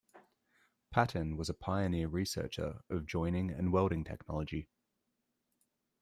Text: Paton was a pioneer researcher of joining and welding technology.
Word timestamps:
Paton 0.89 1.37
was 1.37 1.47
a 1.47 1.53
pioneer 1.53 2.07
researcher 2.07 2.81
of 2.89 3.05
joining 3.05 3.51
and 3.51 3.71
welding 3.71 4.03
technology. 4.03 4.67